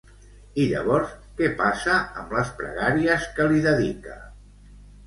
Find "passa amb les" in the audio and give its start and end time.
1.61-2.51